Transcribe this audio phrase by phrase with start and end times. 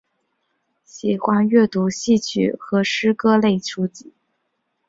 [0.83, 4.11] 喜欢阅读戏曲与诗歌类书籍。